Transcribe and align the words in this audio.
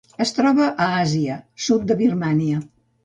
Es 0.23 0.31
troba 0.37 0.69
a 0.85 0.87
Àsia: 1.01 1.37
sud 1.67 1.85
de 1.93 1.99
Birmània. 2.01 2.65